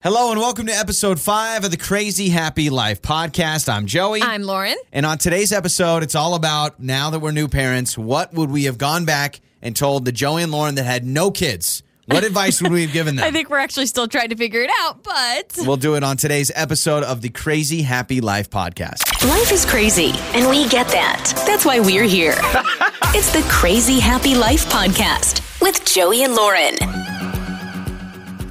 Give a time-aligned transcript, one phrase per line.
[0.00, 3.68] Hello and welcome to episode five of the Crazy Happy Life podcast.
[3.68, 4.22] I'm Joey.
[4.22, 4.76] I'm Lauren.
[4.92, 8.64] and on today's episode, it's all about now that we're new parents, what would we
[8.66, 11.82] have gone back and told the Joey and Lauren that had no kids?
[12.06, 13.24] What advice would we have given them?
[13.24, 16.16] I think we're actually still trying to figure it out, but we'll do it on
[16.16, 19.02] today's episode of the Crazy Happy Life podcast.
[19.28, 21.32] Life is crazy, and we get that.
[21.44, 22.34] That's why we're here.
[23.16, 26.76] it's the Crazy Happy Life Podcast with Joey and Lauren.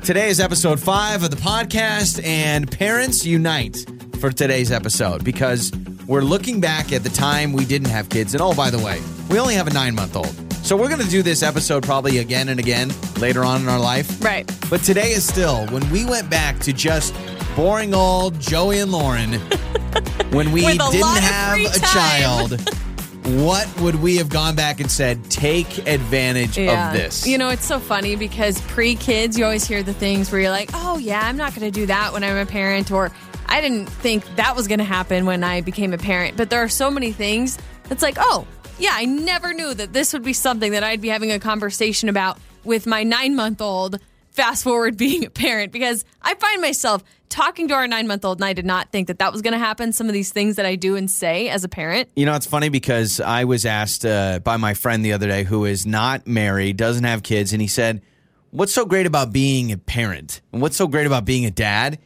[0.08, 3.86] Today is episode five of the podcast, and parents unite
[4.22, 5.70] for today's episode because
[6.08, 8.34] we're looking back at the time we didn't have kids.
[8.34, 10.34] And oh, by the way, we only have a nine month old.
[10.66, 12.90] So we're going to do this episode probably again and again
[13.20, 14.24] later on in our life.
[14.24, 14.50] right.
[14.70, 17.14] But today is still when we went back to just
[17.58, 19.34] boring old Joey and Lauren
[20.32, 22.66] when we didn't have a child.
[23.28, 27.28] What would we have gone back and said, take advantage of this?
[27.28, 30.50] You know, it's so funny because pre kids, you always hear the things where you're
[30.50, 33.12] like, oh, yeah, I'm not going to do that when I'm a parent, or
[33.48, 36.38] I didn't think that was going to happen when I became a parent.
[36.38, 37.58] But there are so many things
[37.90, 38.48] that's like, oh,
[38.80, 42.08] yeah, I never knew that this would be something that I'd be having a conversation
[42.08, 44.00] about with my nine month old.
[44.38, 48.38] Fast forward being a parent because I find myself talking to our nine month old,
[48.38, 49.92] and I did not think that that was going to happen.
[49.92, 52.10] Some of these things that I do and say as a parent.
[52.16, 55.44] You know, it's funny because I was asked uh, by my friend the other day
[55.44, 58.04] who is not married, doesn't have kids, and he said,
[58.52, 60.42] What's so great about being a parent?
[60.54, 61.98] And what's so great about being a dad?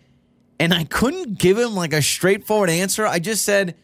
[0.58, 3.06] And I couldn't give him like a straightforward answer.
[3.06, 3.76] I just said,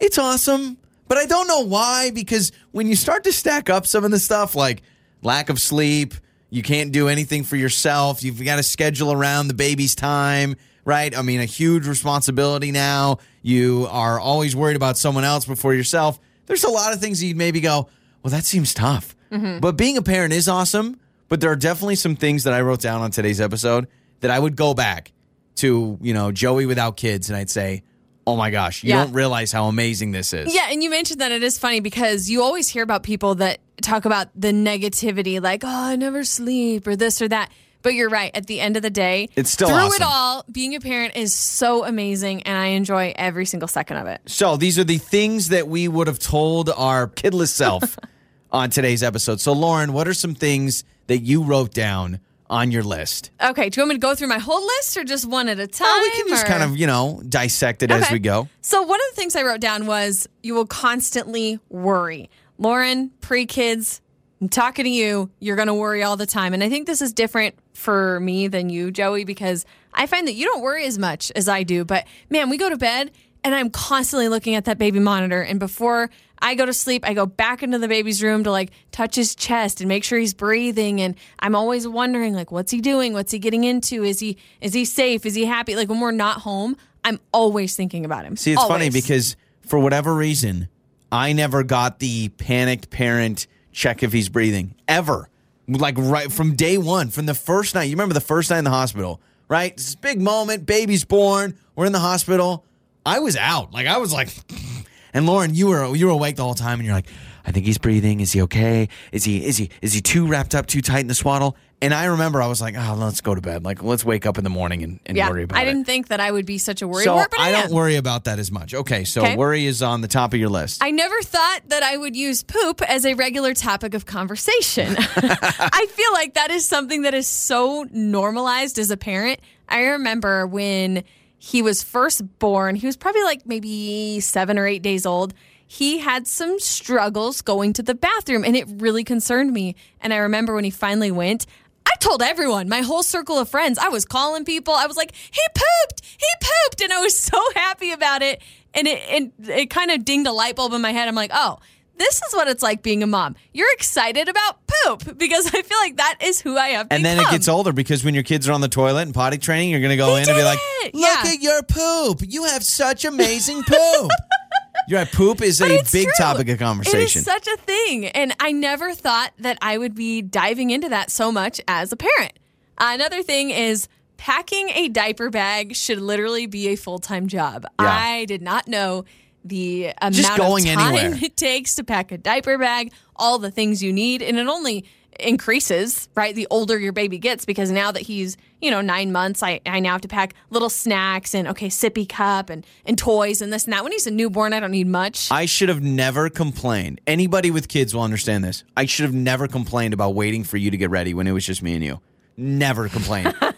[0.00, 0.78] It's awesome.
[1.06, 4.18] But I don't know why, because when you start to stack up some of the
[4.18, 4.80] stuff like
[5.22, 6.14] lack of sleep,
[6.50, 11.16] you can't do anything for yourself, you've got to schedule around the baby's time, right?
[11.16, 13.18] I mean, a huge responsibility now.
[13.42, 16.18] You are always worried about someone else before yourself.
[16.46, 17.88] There's a lot of things that you'd maybe go,
[18.22, 19.14] well, that seems tough.
[19.30, 19.60] Mm-hmm.
[19.60, 20.98] But being a parent is awesome.
[21.28, 23.86] But there are definitely some things that I wrote down on today's episode
[24.18, 25.12] that I would go back
[25.56, 27.84] to, you know, Joey without kids, and I'd say,
[28.26, 29.04] oh my gosh, you Yeah.
[29.04, 30.52] don't realize how amazing this is.
[30.52, 33.58] Yeah, and you mentioned that it is funny because you always hear about people that
[33.82, 37.50] talk about the negativity, like, oh, I never sleep or this or that.
[37.82, 38.30] But you're right.
[38.34, 40.02] At the end of the day, It's still through awesome.
[40.02, 44.06] it all, being a parent is so amazing, and I enjoy every single second of
[44.06, 44.20] it.
[44.26, 47.96] So these are the things that we would have told our kidless self
[48.52, 49.40] on today's episode.
[49.40, 52.20] So, Lauren, what are some things that you wrote down
[52.50, 53.30] on your list?
[53.42, 55.58] Okay, do you want me to go through my whole list or just one at
[55.58, 55.86] a time?
[55.88, 58.46] Oh, we can just or- kind of, you know, dissect it as we go.
[58.60, 62.28] So one of the things I wrote down was you will constantly worry.
[62.60, 64.02] Lauren, pre kids,
[64.40, 66.52] I'm talking to you, you're going to worry all the time.
[66.52, 70.34] And I think this is different for me than you, Joey, because I find that
[70.34, 71.86] you don't worry as much as I do.
[71.86, 73.12] But man, we go to bed
[73.42, 75.40] and I'm constantly looking at that baby monitor.
[75.40, 78.72] And before I go to sleep, I go back into the baby's room to like
[78.92, 81.00] touch his chest and make sure he's breathing.
[81.00, 83.14] And I'm always wondering, like, what's he doing?
[83.14, 84.04] What's he getting into?
[84.04, 85.24] Is he is he safe?
[85.24, 85.76] Is he happy?
[85.76, 88.36] Like when we're not home, I'm always thinking about him.
[88.36, 90.68] See, it's funny because for whatever reason,
[91.12, 95.28] I never got the panicked parent check if he's breathing ever.
[95.68, 97.84] Like right from day one, from the first night.
[97.84, 99.76] You remember the first night in the hospital, right?
[99.76, 102.64] This big moment, baby's born, we're in the hospital.
[103.06, 103.72] I was out.
[103.72, 104.28] Like I was like,
[105.14, 107.08] and Lauren, you were you were awake the whole time, and you're like,
[107.46, 108.20] I think he's breathing.
[108.20, 108.88] Is he okay?
[109.12, 111.56] Is he is he is he too wrapped up, too tight in the swaddle?
[111.82, 113.64] And I remember I was like, oh, let's go to bed.
[113.64, 115.60] Like let's wake up in the morning and, and yeah, worry about it.
[115.62, 117.72] I didn't think that I would be such a worry So but I, I don't
[117.72, 118.74] worry about that as much.
[118.74, 119.34] Okay, so Okay.
[119.34, 120.82] worry is on the top of your list.
[120.84, 124.94] I never thought that I would use poop as a regular topic of conversation.
[124.98, 129.40] I feel like that is something that is so normalized as a parent.
[129.68, 131.02] I remember when
[131.38, 135.32] he was first born, he was probably like maybe seven or eight days old.
[135.66, 139.76] He had some struggles going to the bathroom and it really concerned me.
[140.00, 141.46] And I remember when he finally went,
[141.86, 144.74] I told everyone, my whole circle of friends, I was calling people.
[144.74, 146.80] I was like, he pooped, he pooped.
[146.82, 148.40] And I was so happy about it.
[148.74, 151.08] And it, it, it kind of dinged a light bulb in my head.
[151.08, 151.58] I'm like, oh,
[151.96, 153.36] this is what it's like being a mom.
[153.52, 157.18] You're excited about poop because I feel like that is who I have and then
[157.18, 159.80] it gets older because when your kids are on the toilet and potty training, you're
[159.80, 160.58] going to go He in and be like,
[160.94, 161.30] look Yeah.
[161.30, 162.22] at your poop.
[162.26, 164.10] You have such amazing poop.
[164.88, 165.12] You're right.
[165.12, 166.12] Poop is a big true.
[166.18, 167.20] topic of conversation.
[167.20, 168.06] is such a thing.
[168.06, 171.96] And I never thought that I would be diving into that so much as a
[171.96, 172.32] parent.
[172.78, 177.64] Another thing is packing a diaper bag should literally be a full time job.
[177.80, 177.86] Yeah.
[177.88, 179.04] I did not know
[179.44, 181.18] the amount of time anywhere.
[181.22, 184.84] it takes to pack a diaper bag, all the things you need, and it only
[185.20, 186.34] increases, right?
[186.34, 189.80] The older your baby gets, because now that he's, you know, nine months, I, I
[189.80, 193.64] now have to pack little snacks and okay, sippy cup and and toys and this
[193.64, 193.82] and that.
[193.82, 195.30] When he's a newborn, I don't need much.
[195.30, 197.00] I should have never complained.
[197.06, 198.64] Anybody with kids will understand this.
[198.76, 201.46] I should have never complained about waiting for you to get ready when it was
[201.46, 202.00] just me and you.
[202.36, 203.34] Never complained.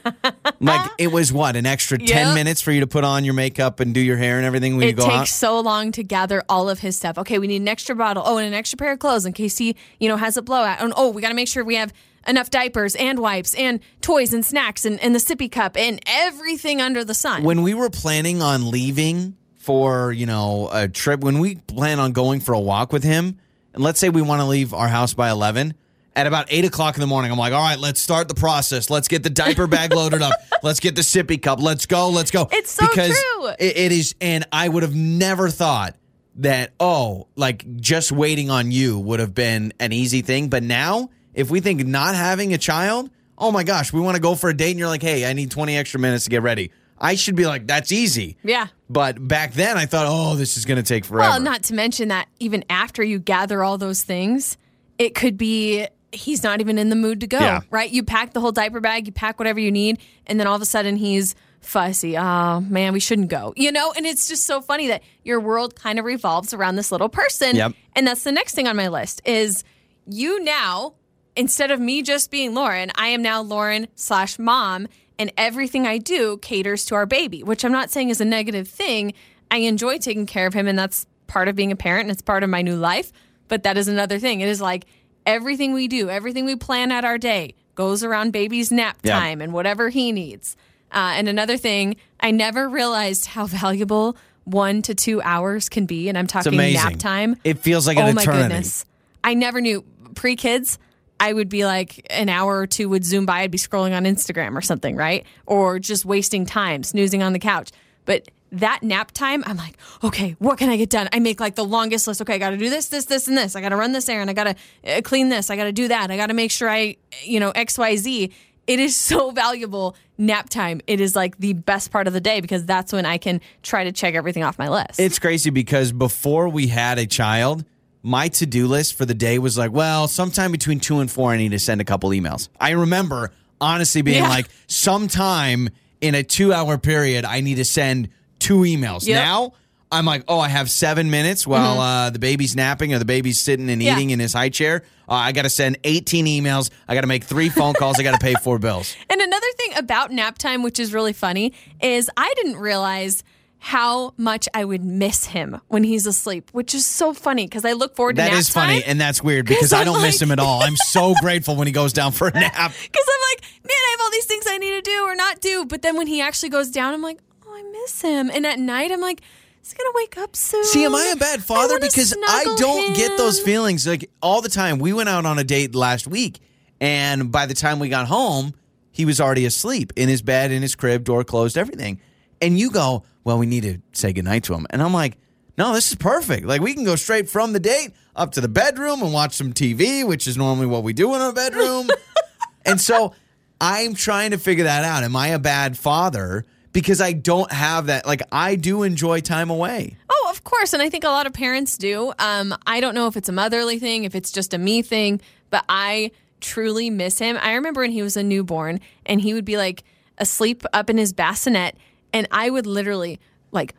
[0.62, 0.94] Like ah.
[0.96, 2.34] it was what an extra ten Yep.
[2.34, 4.86] minutes for you to put on your makeup and do your hair and everything when
[4.86, 5.02] you go.
[5.02, 5.28] It go takes out.
[5.28, 7.18] so long to gather all of his stuff.
[7.18, 8.22] Okay, we need an extra bottle.
[8.24, 10.80] Oh, and an extra pair of clothes in case he, you know, has a blowout.
[10.80, 11.92] And oh, we got to make sure we have
[12.28, 16.80] enough diapers and wipes and toys and snacks and, and the sippy cup and everything
[16.80, 17.42] under the sun.
[17.42, 22.12] When we were planning on leaving for you know a trip, when we plan on
[22.12, 23.38] going for a walk with him,
[23.74, 25.74] and let's say we want to leave our house by eleven.
[26.14, 28.90] At about eight o'clock in the morning, I'm like, all right, let's start the process.
[28.90, 30.34] Let's get the diaper bag loaded up.
[30.62, 31.60] Let's get the sippy cup.
[31.62, 32.10] Let's go.
[32.10, 32.48] Let's go.
[32.52, 33.46] It's so because true.
[33.58, 35.96] it- it is, and I would have never thought
[36.36, 40.48] that, oh, like just waiting on you would have been an easy thing.
[40.48, 44.20] But now, if we think not having a child, oh my gosh, we want to
[44.22, 46.42] go for a date and you're like, hey, I need 20 extra minutes to get
[46.42, 46.70] ready.
[46.98, 48.36] I should be like, that's easy.
[48.44, 48.68] yeah.
[48.88, 51.30] But back then, I thought, oh, this is going to take forever.
[51.30, 54.56] Well, not to mention that even after you gather all those things,
[54.98, 57.60] it could be he's not even in the mood to go, Yeah.
[57.70, 57.90] right?
[57.90, 60.62] You pack the whole diaper bag, you pack whatever you need, and then all of
[60.62, 62.18] a sudden he's fussy.
[62.18, 63.54] Oh, man, we shouldn't go.
[63.56, 66.90] You know, and it's just so funny that your world kind of revolves around this
[66.92, 67.56] little person.
[67.56, 67.72] Yep.
[67.96, 69.64] And that's the next thing on my list is
[70.06, 70.94] you now
[71.36, 74.86] instead of me just being Lauren, I am now Lauren slash mom,
[75.18, 78.68] and everything I do caters to our baby, which I'm not saying is a negative
[78.68, 79.14] thing.
[79.50, 82.22] I enjoy taking care of him, and that's part of being a parent, and it's
[82.22, 83.12] part of my new life.
[83.48, 84.40] But that is another thing.
[84.40, 84.84] It is like
[85.26, 89.18] everything we do, everything we plan out our day goes around baby's nap Yeah.
[89.18, 90.56] time and whatever he needs.
[90.90, 96.08] Uh, and another thing, I never realized how valuable one to two hours can be,
[96.08, 97.36] and I'm talking nap time.
[97.44, 98.42] It feels like an oh my eternity.
[98.44, 98.84] goodness.
[99.24, 99.84] I never knew
[100.14, 100.78] pre kids.
[101.20, 103.42] I would be like an hour or two would zoom by.
[103.42, 105.24] I'd be scrolling on Instagram or something, right?
[105.46, 107.70] Or just wasting time snoozing on the couch.
[108.04, 111.08] But that nap time, I'm like, okay, what can I get done?
[111.12, 112.20] I make like the longest list.
[112.22, 113.56] Okay, I got to do this, this, this, and this.
[113.56, 114.28] I got to run this errand.
[114.30, 115.50] I got to uh, clean this.
[115.50, 116.10] I got to do that.
[116.10, 118.32] I got to make sure I, you know, X, Y, Z.
[118.66, 119.96] It is so valuable.
[120.18, 120.80] Nap time.
[120.86, 123.84] It is like the best part of the day because that's when I can try
[123.84, 125.00] to check everything off my list.
[125.00, 127.64] It's crazy because before we had a child,
[128.02, 131.32] my to do list for the day was like, well, sometime between two and four,
[131.32, 132.50] I need to send a couple emails.
[132.60, 134.28] I remember honestly being Yeah.
[134.28, 135.70] like, sometime
[136.00, 138.08] in a two hour period, I need to send
[138.42, 139.06] two emails.
[139.06, 139.24] Yep.
[139.24, 139.52] Now,
[139.90, 143.38] I'm like, oh, I have seven minutes while uh, the baby's napping or the baby's
[143.40, 143.86] sitting and Mm-hmm.
[143.86, 143.96] Yeah.
[143.96, 144.84] eating in his high chair.
[145.08, 146.70] Uh, I got to send 18 emails.
[146.88, 147.98] I got to make three phone calls.
[148.00, 148.96] I got to pay four bills.
[149.10, 151.52] And another thing about nap time, which is really funny,
[151.82, 153.22] is I didn't realize
[153.58, 157.74] how much I would miss him when he's asleep, which is so funny because I
[157.74, 158.80] look forward to That is funny.
[158.80, 158.90] time.
[158.90, 160.62] And that's weird because I don't miss him at all.
[160.62, 162.52] I'm so grateful when he goes down for a nap.
[162.54, 165.40] Because I'm like, man, I have all these things I need to do or not
[165.40, 165.64] do.
[165.66, 167.18] But then when he actually goes down, I'm like,
[167.62, 168.30] I miss him.
[168.32, 169.20] And at night, I'm like,
[169.60, 170.64] he's gonna wake up soon.
[170.64, 171.74] See, am I a bad father?
[171.74, 174.78] wanna because I don't get those feelings like all the time.
[174.78, 176.40] We went out on a date last week,
[176.80, 178.54] and by the time we got home,
[178.90, 182.00] he was already asleep in his bed, in his crib, door closed, everything.
[182.40, 184.66] And you go, well, we need to say goodnight to him.
[184.70, 185.16] And I'm like,
[185.56, 186.46] no, this is perfect.
[186.46, 189.52] Like we can go straight from the date up to the bedroom and watch some
[189.52, 191.88] TV, which is normally what we do in our bedroom.
[192.66, 193.14] and so
[193.60, 195.04] I'm trying to figure that out.
[195.04, 196.44] Am I a bad father?
[196.72, 198.06] Because I don't have that.
[198.06, 199.96] Like I do enjoy time away.
[200.08, 200.72] Oh, of course.
[200.72, 202.12] And I think a lot of parents do.
[202.18, 205.20] Um, I don't know if it's a motherly thing, if it's just a me thing,
[205.50, 207.38] but I truly miss him.
[207.40, 209.84] I remember when he was a newborn and he would be like
[210.18, 211.76] asleep up in his bassinet,
[212.12, 213.20] and I would literally
[213.50, 213.74] like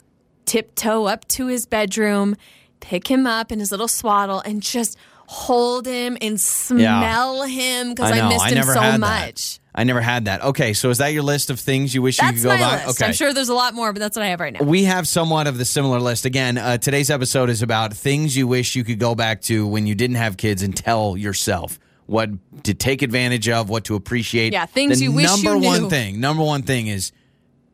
[0.45, 2.35] tiptoe up to his bedroom,
[2.79, 8.11] pick him up in his little swaddle, and just hold him and smell him because
[8.11, 8.29] I, know.
[8.29, 9.57] missed him never so had much.
[9.57, 9.62] That.
[9.75, 10.43] I never had that.
[10.43, 12.85] Okay, so is that your list of things you wish you could go my by?
[12.85, 13.01] list.
[13.01, 13.07] Okay.
[13.07, 14.63] I'm sure there's a lot more, but that's what I have right now.
[14.63, 16.25] we have somewhat of the similar list.
[16.25, 19.87] Again, uh, today's episode is about things you wish you could go back to when
[19.87, 22.29] you didn't have kids and tell yourself what
[22.65, 24.53] to take advantage of, what to appreciate.
[24.53, 27.11] Yeah, things the you wish you number one thing, number one thing is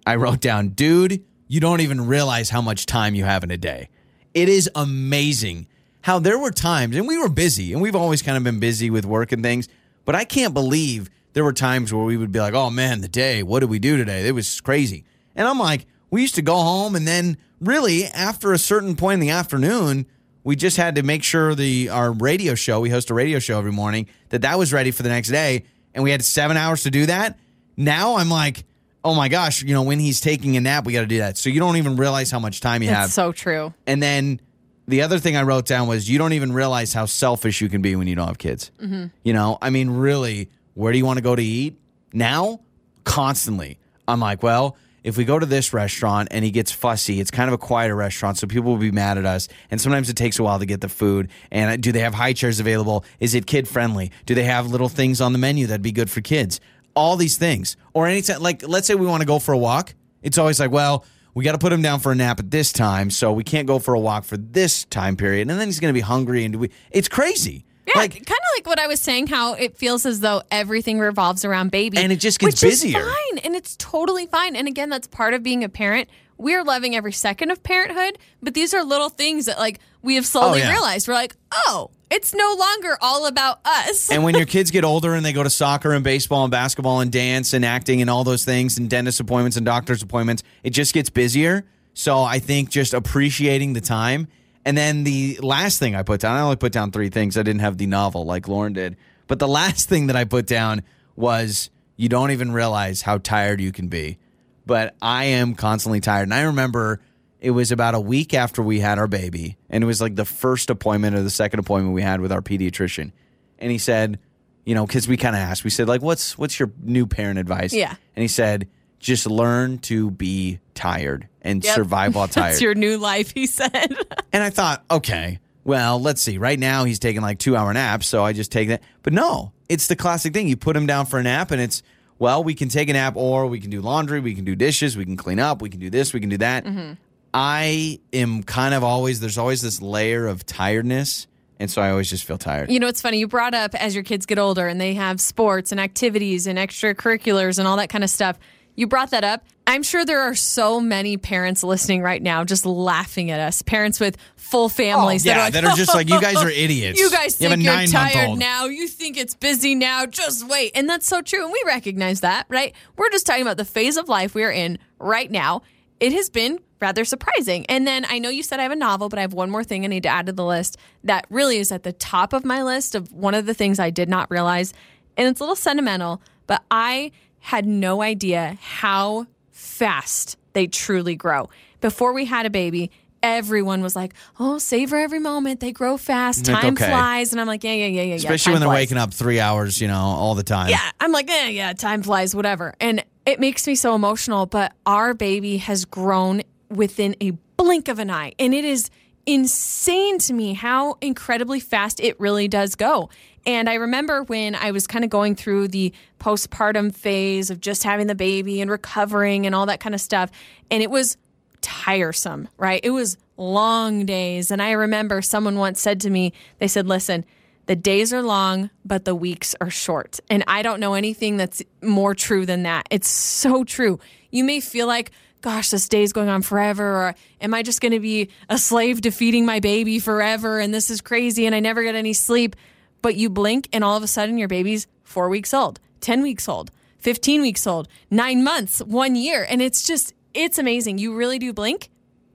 [0.05, 3.57] I wrote down, dude, you don't even realize how much time you have in a
[3.57, 3.89] day.
[4.33, 5.67] It is amazing
[6.01, 8.89] how there were times, and we were busy, and we've always kind of been busy
[8.89, 9.67] with work and things,
[10.05, 13.07] but I can't believe there were times where we would be like, oh man, the
[13.07, 14.27] day, what did we do today?
[14.27, 15.05] It was crazy.
[15.35, 19.15] And I'm like, we used to go home, and then really, after a certain point
[19.15, 20.07] in the afternoon,
[20.43, 23.59] we just had to make sure the our radio show, we host a radio show
[23.59, 26.83] every morning, that that was ready for the next day, and we had seven hours
[26.83, 27.37] to do that.
[27.77, 28.63] Now I'm like,
[29.03, 31.37] oh my gosh, you know, when he's taking a nap, we got to do that.
[31.37, 33.11] So you don't even realize how much time you have.
[33.11, 33.73] So true.
[33.85, 34.41] and then
[34.87, 37.83] the other thing I wrote down was you don't even realize how selfish you can
[37.83, 38.71] be when you don't have kids.
[38.81, 39.05] Mm-hmm.
[39.23, 41.77] You know, I mean, really, where do you want to go to eat?
[42.13, 42.61] Now,
[43.03, 43.77] constantly.
[44.07, 47.47] I'm like, well, if we go to this restaurant and he gets fussy, it's kind
[47.47, 49.47] of a quieter restaurant, so people will be mad at us.
[49.71, 51.29] And sometimes it takes a while to get the food.
[51.51, 53.05] And uh, do they have high chairs available?
[53.19, 54.11] Is it kid friendly?
[54.25, 56.59] Do they have little things on the menu that'd be good for kids?
[56.95, 57.77] all these things.
[57.93, 59.95] Or anytime, like, let's say we want to go for a walk.
[60.21, 62.73] It's always like, well, we got to put him down for a nap at this
[62.73, 65.49] time, so we can't go for a walk for this time period.
[65.49, 67.65] And then he's going to be hungry, and we, it's crazy.
[67.93, 70.99] Yeah, like, kind of like what I was saying, how it feels as though everything
[70.99, 72.99] revolves around baby, And it just gets which busier.
[72.99, 74.55] Is fine, and it's totally fine.
[74.55, 76.09] And again, that's part of being a parent.
[76.37, 80.25] We're loving every second of parenthood, but these are little things that like we have
[80.25, 80.71] slowly Oh, yeah.
[80.71, 81.07] realized.
[81.09, 84.09] We're like, oh, it's no longer all about us.
[84.09, 87.01] and when your kids get older and they go to soccer and baseball and basketball
[87.01, 90.69] and dance and acting and all those things and dentist appointments and doctor's appointments, it
[90.69, 91.65] just gets busier.
[91.93, 94.27] So I think just appreciating the time.
[94.69, 97.39] And then the last thing I put down, I only put down three things.
[97.39, 98.97] I didn't have the novel like Lauren did.
[99.25, 100.83] But the last thing that I put down
[101.15, 104.19] was you don't even realize how tired you can be.
[104.67, 106.21] But I am constantly tired.
[106.21, 107.01] And I remember
[107.39, 110.23] it was about a week after we had our baby, and it was like the
[110.23, 113.11] first appointment or the second appointment we had with our pediatrician.
[113.57, 114.19] And he said,
[114.65, 117.39] you know, because we kind of asked, we said, like, what's what's your new parent
[117.39, 117.73] advice?
[117.73, 117.95] Yeah.
[118.15, 118.67] And he said,
[118.99, 121.75] just learn to be tired and Yep.
[121.75, 122.51] survive while tired.
[122.53, 123.95] That's your new life, he said.
[124.31, 126.37] And I thought, okay, well, let's see.
[126.37, 128.83] Right now, he's taking like two hour naps, so I just take that.
[129.01, 130.47] But no, it's the classic thing.
[130.47, 131.81] You put him down for a nap, and it's,
[132.19, 134.95] well, we can take a nap, or we can do laundry, we can do dishes,
[134.95, 136.63] we can clean up, we can do this, we can do that.
[136.65, 136.93] Mm-hmm.
[137.33, 141.25] I am kind of always, there's always this layer of tiredness.
[141.59, 142.71] And so I always just feel tired.
[142.71, 143.17] You know, it's funny.
[143.19, 146.57] You brought up as your kids get older and they have sports and activities and
[146.57, 148.37] extracurriculars and all that kind of stuff.
[148.79, 149.43] You brought that up.
[149.67, 153.61] I'm sure there are so many parents listening right now just laughing at us.
[153.61, 156.21] Parents with full oh, families Oh, yeah, that are like, that are just like, you
[156.21, 156.97] guys are idiots.
[156.97, 158.67] You guys You think you're tired now.
[158.67, 160.05] You think it's busy now.
[160.05, 160.71] Just wait.
[160.75, 161.43] And that's so true.
[161.43, 162.73] And we recognize that, right?
[162.95, 165.61] We're just talking about the phase of life we're in right now.
[165.99, 167.65] It has been rather surprising.
[167.65, 169.65] And then I know you said I have a novel, but I have one more
[169.65, 172.45] thing I need to add to the list that really is at the top of
[172.45, 174.73] my list of one of the things I did not realize.
[175.17, 181.49] And it's a little sentimental, but I had no idea how fast they truly grow.
[181.81, 182.91] Before we had a baby,
[183.23, 185.59] everyone was like, "Oh, savor every moment.
[185.59, 186.47] They grow fast.
[186.47, 186.87] Like, Time okay.
[186.89, 189.13] flies." And I'm like, "Yeah, yeah, yeah, yeah, yeah." Especially when they're flies." waking up
[189.13, 190.69] three hours, you know, all the time.
[190.69, 192.75] Yeah, I'm like, "Yeah, yeah, time flies, whatever.
[192.79, 194.45] And it makes me so emotional.
[194.45, 198.89] But our baby has grown within a blink of an eye, and it is
[199.29, 203.09] insane to me how incredibly fast it really does go.
[203.45, 207.83] And I remember when I was kind of going through the postpartum phase of just
[207.83, 210.31] having the baby and recovering and all that kind of stuff,
[210.71, 211.15] and it was
[211.61, 212.81] tiresome, right?
[212.83, 214.49] It was long days.
[214.51, 217.23] And I remember someone once said to me, they said, listen,
[217.67, 220.19] the days are long, but the weeks are short.
[220.29, 222.87] And I don't know anything that's more true than that.
[222.89, 223.99] It's so true.
[224.31, 227.91] You may feel like, gosh, this day's going on forever, or am I just going
[227.93, 230.59] to be a slave to feeding my baby forever?
[230.59, 232.55] And this is crazy, and I never get any sleep.
[233.01, 236.49] But you blink, and all of a sudden, your baby's four weeks old, 10 weeks
[236.49, 239.45] old, 15 weeks old, nine months, one year.
[239.49, 240.97] And it's just, it's amazing.
[240.97, 241.89] You really do blink,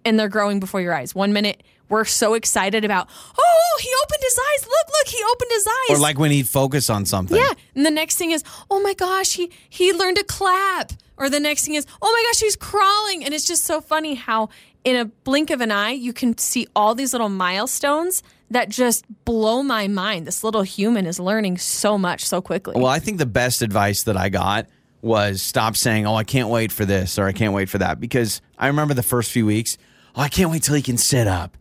[0.05, 1.15] and they're growing before your eyes.
[1.15, 3.09] One minute, we're so excited about,
[3.39, 4.67] oh, he opened his eyes.
[4.67, 5.99] Look, look, he opened his eyes.
[5.99, 7.37] Or like when he'd focus on something.
[7.37, 7.53] Yeah.
[7.75, 10.93] And the next thing is, oh my gosh, he he learned to clap.
[11.17, 13.25] Or the next thing is, oh my gosh, he's crawling.
[13.25, 14.49] And it's just so funny how
[14.85, 19.05] in a blink of an eye you can see all these little milestones that just
[19.25, 20.27] blow my mind.
[20.27, 22.75] This little human is learning so much so quickly.
[22.77, 24.67] Well, I think the best advice that I got
[25.03, 28.01] was stop saying, "Oh, I can't wait for this" or "I can't wait for that,"
[28.01, 29.77] because I remember the first few weeks,
[30.17, 31.57] "Oh, I can't wait till he can sit up,"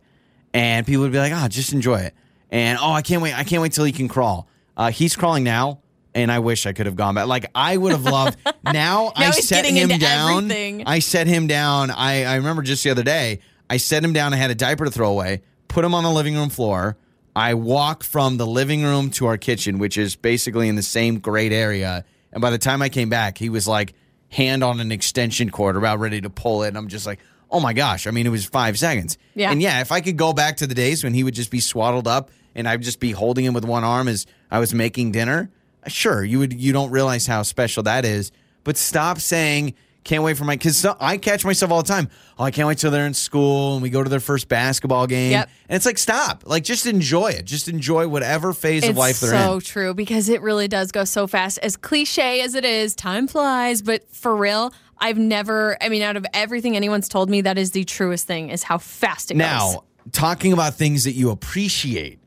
[0.52, 2.14] and people would be like, "Oh, just enjoy it,"
[2.50, 5.44] and "Oh, I can't wait, I can't wait till he can crawl." Uh, he's crawling
[5.44, 5.78] now,
[6.14, 7.26] and I wish I could have gone back.
[7.26, 8.38] Like I would have loved.
[8.64, 10.44] now, I he's set him down.
[10.44, 10.84] everything.
[10.86, 11.90] I set him down.
[11.90, 14.32] I I remember just the other day, I set him down.
[14.32, 15.42] I had a diaper to throw away.
[15.68, 16.96] Put him on the living room floor.
[17.36, 21.18] I walk from the living room to our kitchen, which is basically in the same
[21.18, 22.04] great area.
[22.32, 23.94] And by the time I came back, he was like
[24.28, 26.68] hand on an extension cord, about ready to pull it.
[26.68, 27.18] And I'm just like,
[27.50, 28.06] oh my gosh.
[28.06, 29.18] I mean, it was five seconds.
[29.34, 29.50] Yeah.
[29.50, 31.60] And yeah, if I could go back to the days when he would just be
[31.60, 35.12] swaddled up and I'd just be holding him with one arm as I was making
[35.12, 35.50] dinner,
[35.86, 36.52] sure, you would.
[36.52, 38.32] You don't realize how special that is.
[38.64, 39.74] But stop saying.
[40.04, 42.10] Can't wait for my because I catch myself all the time.
[42.38, 45.06] Oh, I can't wait till they're in school and we go to their first basketball
[45.06, 45.30] game.
[45.30, 45.48] Yep.
[45.70, 46.42] And it's like, stop.
[46.44, 47.46] Like, just enjoy it.
[47.46, 49.42] Just enjoy whatever phase of life they're so in.
[49.42, 51.56] So true because it really does go so fast.
[51.62, 56.18] As cliche as it is, time flies, but for real, I've never, I mean, out
[56.18, 59.40] of everything anyone's told me, that is the truest thing is how fast it goes.
[59.40, 62.18] Now, talking about things that you appreciate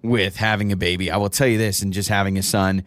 [0.00, 2.82] with having a baby, I will tell you this and just having a son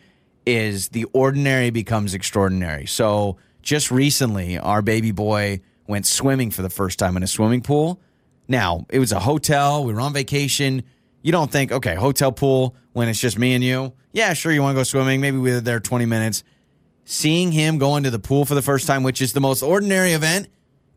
[0.50, 2.86] is the ordinary becomes extraordinary.
[2.86, 7.62] So, just recently, our baby boy went swimming for the first time in a swimming
[7.62, 8.00] pool.
[8.48, 9.84] Now, it was a hotel.
[9.84, 10.84] We were on vacation.
[11.22, 13.94] You don't think, okay, hotel pool when it's just me and you.
[14.12, 15.22] Yeah, sure, you want to go swimming.
[15.22, 16.44] Maybe we were there 20 minutes.
[17.06, 20.13] seeing him go into the pool for the first time, which is the most ordinary
[20.13, 20.48] event,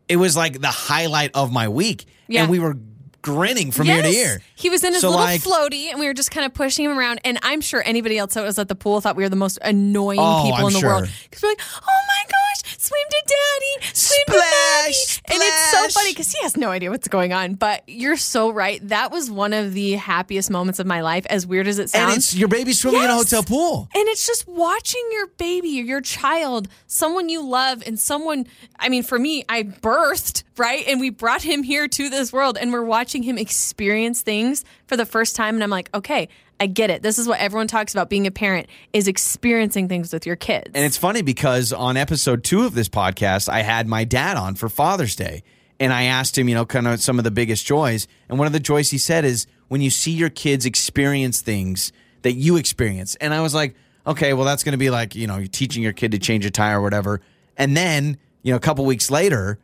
[0.07, 2.05] it was like the highlight of my week.
[2.27, 2.43] Yeah.
[2.43, 2.75] And we were
[3.23, 4.25] grinning from ear to Yes.
[4.27, 4.41] ear.
[4.53, 6.85] He was in his So, little like- floaty, and we were just kind of pushing
[6.85, 7.19] him around.
[7.25, 9.57] And I'm sure anybody else that was at the pool thought we were the most
[9.63, 10.89] annoying Oh, people I'm in the sure.
[10.89, 12.33] world because we're like, "Oh my gosh,
[12.83, 16.69] swim to daddy, swim to daddy!" Splash, And it's so funny because he has no
[16.69, 17.55] idea what's going on.
[17.55, 18.85] But you're so right.
[18.87, 21.25] That was one of the happiest moments of my life.
[21.29, 23.89] As weird as it sounds, And it's your baby swimming in a hotel pool.
[23.93, 28.45] And it's just watching your baby your child, someone you love, and someone,
[28.79, 30.85] I mean, for me, I birthed, right?
[30.87, 34.97] And we brought him here to this world, and we're watching him experience things for
[34.97, 35.55] the first time.
[35.55, 36.29] And I'm like, okay,
[36.63, 37.01] I get it.
[37.01, 40.71] This is what everyone talks about being a parent is experiencing things with your kids.
[40.73, 44.55] And it's funny because on episode two of this podcast, I had my dad on
[44.55, 45.43] for Father's Day.
[45.77, 48.07] And I asked him, you know, kind of some of the biggest joys.
[48.29, 51.91] And one of the joys he said is when you see your kids experience things
[52.21, 53.15] that you experience.
[53.15, 53.75] And I was like,
[54.07, 56.45] okay, well, that's going to be like, you know, you're teaching your kid to change
[56.45, 57.19] a tire or whatever.
[57.57, 59.59] And then, you know, a couple weeks later,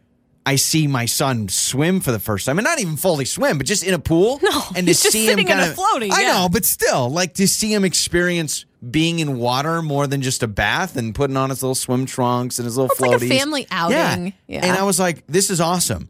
[0.46, 3.68] I see my son swim for the first time, and not even fully swim, but
[3.68, 4.40] just in a pool.
[4.42, 6.12] No, and he's to just see him kind of floating.
[6.12, 6.32] I yeah.
[6.34, 10.48] know, but still, like to see him experience being in water more than just a
[10.48, 13.38] bath and putting on his little swim trunks and his little It's like a floaties.
[13.38, 14.34] family outing.
[14.48, 14.66] Yeah.
[14.66, 16.08] And I was like, this is awesome.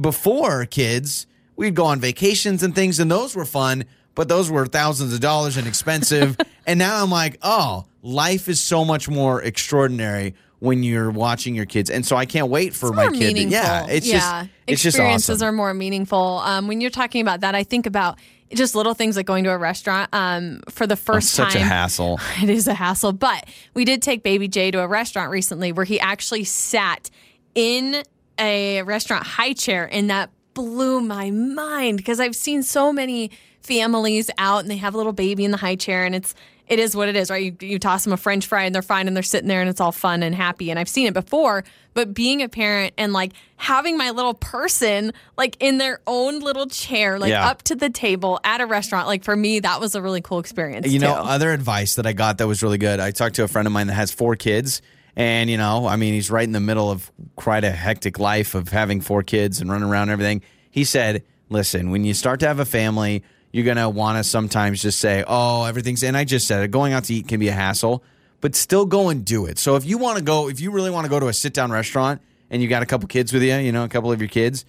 [0.00, 4.66] Before kids, we'd go on vacations and things, and those were fun, but those were
[4.66, 6.36] thousands of dollars and expensive.
[6.66, 11.66] and now I'm like, oh, life is so much more extraordinary when you're watching your
[11.66, 11.90] kids.
[11.90, 13.34] And so I can't wait for my kid.
[13.34, 13.52] Meaningful.
[13.52, 14.18] yeah, it's yeah.
[14.18, 15.48] just it's just experiences awesome.
[15.48, 16.40] are more meaningful.
[16.44, 18.18] Um, when you're talking about that, I think about
[18.54, 20.08] just little things like going to a restaurant.
[20.12, 22.20] Um, for the first Such a hassle.
[22.42, 23.12] it is a hassle.
[23.12, 27.10] But we did take baby Jay to a restaurant recently where he actually sat
[27.54, 28.02] in
[28.38, 34.30] a restaurant high chair, and that blew my mind because I've seen so many families
[34.38, 36.34] out and they have a little baby in the high chair, and it's
[36.68, 37.44] it is what it is, right?
[37.44, 39.70] You, you toss them a French fry and they're fine and they're sitting there and
[39.70, 40.70] it's all fun and happy.
[40.70, 41.62] And I've seen it before,
[41.94, 46.66] but being a parent and like having my little person like in their own little
[46.66, 47.46] chair, like Yeah.
[47.48, 50.38] up to the table at a restaurant, like for me, that was a really cool
[50.40, 50.88] experience.
[50.88, 52.98] You know, other advice that I got that was really good.
[53.00, 54.82] I talked to a friend of mine that has four kids,
[55.14, 58.54] and you know, I mean, he's right in the middle of quite a hectic life
[58.54, 60.42] of having four kids and running around and everything.
[60.70, 63.22] He said, "Listen, when you start to have a family,
[63.56, 66.70] you're gonna want to sometimes just say, oh, everything's." And I just said it.
[66.70, 68.04] Going out to eat can be a hassle,
[68.40, 69.58] but still go and do it.
[69.58, 71.54] So if you want to go, if you really want to go to a sit
[71.54, 74.20] down restaurant and you got a couple kids with you, you know, a couple of
[74.20, 74.64] your kids.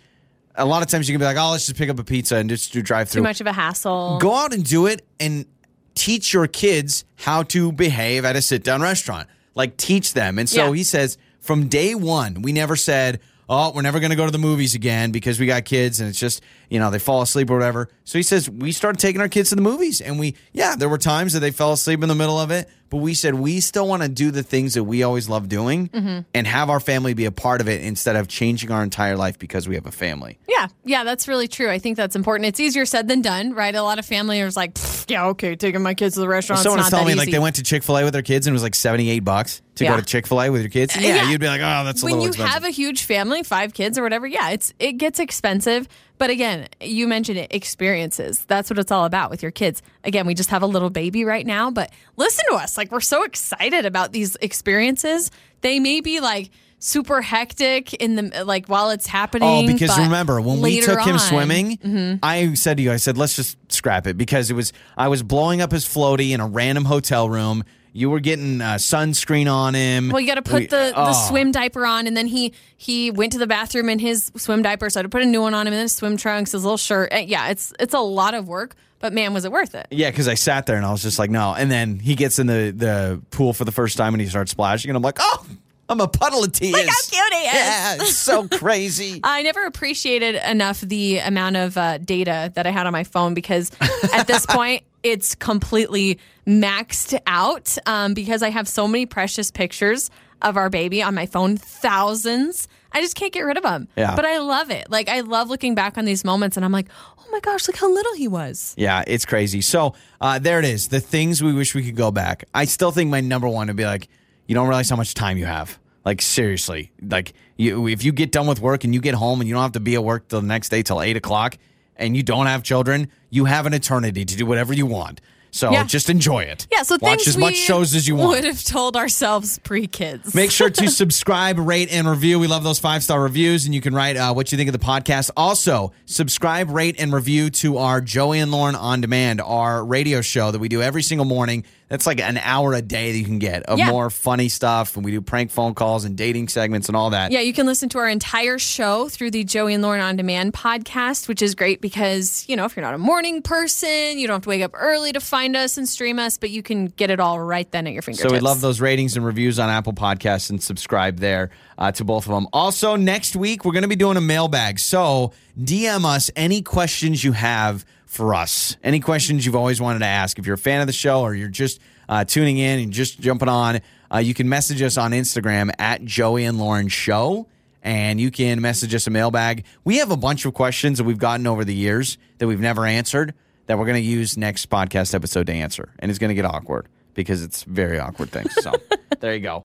[0.56, 2.38] A lot of times you can be like, oh, let's just pick up a pizza
[2.38, 3.20] and just do drive through.
[3.20, 4.18] too much of a hassle.
[4.20, 5.46] go out and do it and
[5.94, 9.28] teach your kids how to behave at a sit down restaurant.
[9.54, 10.40] Like teach them.
[10.40, 10.74] And so Yeah.
[10.78, 13.20] he says from day one, we never said,
[13.50, 16.10] Oh, we're never going to go to the movies again because we got kids and
[16.10, 17.90] it's just, you know, they fall asleep or whatever.
[18.04, 20.90] So he says, we started taking our kids to the movies and we, yeah, there
[20.90, 23.60] were times that they fell asleep in the middle of it, but we said, we
[23.60, 26.20] still want to do the things that we always love doing Mm-hmm.
[26.34, 29.38] and have our family be a part of it instead of changing our entire life
[29.40, 30.38] because we have a family.
[30.48, 31.70] Yeah, yeah, that's really true.
[31.70, 32.46] I think that's important.
[32.48, 33.74] It's easier said than done, right?
[33.76, 36.62] A lot of families like, yeah, okay, taking my kids to the restaurant.
[36.62, 38.48] Someone was telling me that like they went to Chick Fil A with their kids
[38.48, 39.92] and it was like seventy eight bucks to Yeah.
[39.92, 40.96] go to Chick Fil A with your kids.
[40.96, 41.30] Yeah, yeah.
[41.30, 42.54] you'd be like, oh, that's a when little you expensive.
[42.54, 45.88] have a huge family, five kids or whatever, yeah, it's it gets expensive.
[46.18, 48.44] But again, you mentioned it, experiences.
[48.46, 49.82] That's what it's all about with your kids.
[50.04, 52.78] Again, we just have a little baby right now, but listen to us.
[52.78, 55.32] Like we're so excited about these experiences.
[55.62, 56.50] They may be like
[56.80, 59.50] super hectic in the like while it's happening.
[59.50, 62.16] Oh, because remember when we took him on- swimming, mm-hmm.
[62.24, 65.24] I said to you, I said, let's just scrap it because it was I was
[65.24, 67.64] blowing up his floaty in a random hotel room.
[67.98, 70.10] You were getting uh, sunscreen on him.
[70.10, 71.28] Well, you got to put We- the, the oh.
[71.30, 74.88] swim diaper on, and then he he went to the bathroom in his swim diaper,
[74.90, 76.52] so I had to put a new one on him, and then his swim trunks,
[76.52, 77.12] his little shirt.
[77.12, 79.88] Uh, Yeah, it's it's a lot of work, but man, was it worth it?
[79.90, 81.56] Yeah, because I sat there and I was just like, no.
[81.56, 84.52] And then he gets in the, the pool for the first time and he starts
[84.52, 85.46] splashing, and I'm like, oh,
[85.90, 86.74] I'm a puddle of tears.
[86.74, 87.54] Look how cute he is.
[87.54, 89.22] Yeah, it's so crazy.
[89.24, 93.34] I never appreciated enough the amount of uh, data that I had on my phone
[93.34, 93.72] because
[94.14, 100.10] at this point it's completely maxed out um, because I have so many precious pictures
[100.42, 102.68] of our baby on my phone, thousands.
[102.92, 103.88] I just can't get rid of them.
[103.96, 104.16] Yeah.
[104.16, 104.90] But I love it.
[104.90, 107.78] Like I love looking back on these moments and I'm like, oh my gosh, look
[107.78, 108.74] how little he was.
[108.78, 109.62] Yeah, it's crazy.
[109.62, 110.90] So uh, there it is.
[110.90, 112.46] The things we wish we could go back.
[112.54, 114.10] I still think my number one would be like,
[114.48, 115.78] you don't realize how much time you have.
[116.06, 119.48] Like seriously, like you, if you get done with work and you get home and
[119.48, 121.58] you don't have to be at work till the next day till eight o'clock,
[121.98, 125.20] and you don't have children, you have an eternity to do whatever you want.
[125.52, 125.84] So Yeah.
[125.86, 126.68] just enjoy it.
[126.72, 128.30] Yeah, so watch as much shows as you want.
[128.30, 130.36] Would have told ourselves pre kids.
[130.36, 132.38] Make sure to subscribe, rate, and review.
[132.40, 134.74] We love those five star reviews, and you can write uh, what you think of
[134.80, 135.32] the podcast.
[135.36, 140.52] Also, subscribe, rate, and review to our Joey and Lauren on Demand, our radio show
[140.52, 141.64] that we do every single morning.
[141.90, 143.90] That's like an hour a day that you can get of Yeah.
[143.90, 144.96] more funny stuff.
[144.96, 147.32] And we do prank phone calls and dating segments and all that.
[147.32, 150.54] Yeah, you can listen to our entire show through the Joey and Lauren on Demand
[150.54, 154.36] podcast, which is great because, you know, if you're not a morning person, you don't
[154.36, 157.10] have to wake up early to find us and stream us, but you can get
[157.10, 158.30] it all right then at your fingertips.
[158.30, 162.04] So we love those ratings and reviews on Apple Podcasts and subscribe there uh, to
[162.04, 162.48] both of them.
[162.52, 164.80] Also, next week we're going to be doing a mailbag.
[164.80, 167.86] So DM us any questions you have
[168.18, 170.40] for us, any questions you've always wanted to ask.
[170.40, 173.20] If you're a fan of the show or you're just uh, tuning in and just
[173.20, 173.80] jumping on,
[174.14, 177.48] uh, you can message us on Instagram at Joey and Lauren Show.
[177.84, 179.64] And you can message us a mailbag.
[179.86, 182.86] We have a bunch of questions that we've gotten over the years that we've never
[182.86, 183.34] answered
[183.68, 185.94] that we're going to use next podcast episode to answer.
[186.00, 188.54] And it's going to get awkward because it's very awkward things.
[188.62, 188.74] So
[189.20, 189.56] there you go.